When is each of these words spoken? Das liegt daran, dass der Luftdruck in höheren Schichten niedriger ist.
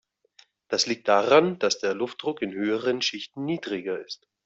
Das 0.67 0.87
liegt 0.87 1.07
daran, 1.09 1.59
dass 1.59 1.77
der 1.77 1.93
Luftdruck 1.93 2.41
in 2.41 2.53
höheren 2.53 3.03
Schichten 3.03 3.45
niedriger 3.45 4.03
ist. 4.03 4.25